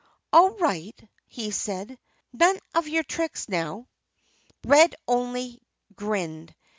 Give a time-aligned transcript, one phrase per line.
[0.33, 1.95] "All right!" he said.
[2.33, 3.87] "None of your tricks, now!"
[4.65, 5.61] Red only
[5.95, 6.55] grinned.